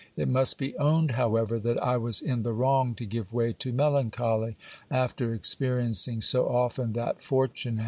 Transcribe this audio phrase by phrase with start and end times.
[0.17, 3.71] It must be owned, however, that I was in the wrong to give way to
[3.71, 4.57] melancholy,
[4.89, 7.79] after experiencing so often that fortune hf.